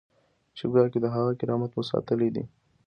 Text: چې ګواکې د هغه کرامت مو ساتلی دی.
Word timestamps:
چې 0.57 0.63
ګواکې 0.71 0.99
د 1.01 1.07
هغه 1.15 1.31
کرامت 1.39 1.71
مو 1.73 1.83
ساتلی 1.91 2.29
دی. 2.35 2.43